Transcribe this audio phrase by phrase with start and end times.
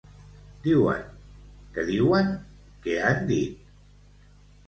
[0.61, 1.03] Diuen,
[1.75, 2.33] que diuen,
[2.87, 3.71] que han dit.